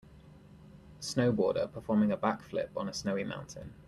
snowboarder 0.99 1.71
performing 1.71 2.11
a 2.11 2.17
backflip 2.17 2.69
on 2.75 2.89
a 2.89 2.93
snowy 2.93 3.23
mountain 3.23 3.71